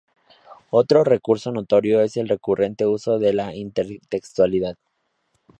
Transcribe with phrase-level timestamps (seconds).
[0.71, 4.75] Otro recurso notorio es el recurrente uso de la intertextualidad.